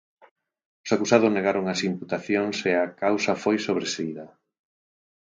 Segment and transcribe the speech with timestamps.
[0.83, 4.25] Os acusados negaron as imputacións e a causa foi sobresida.